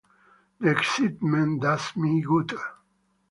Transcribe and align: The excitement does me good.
The 0.59 0.71
excitement 0.71 1.61
does 1.61 1.95
me 1.95 2.21
good. 2.23 2.55